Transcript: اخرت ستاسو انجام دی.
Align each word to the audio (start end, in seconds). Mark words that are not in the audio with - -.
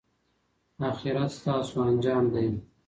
اخرت 0.89 1.31
ستاسو 1.37 1.77
انجام 1.89 2.25
دی. 2.33 2.47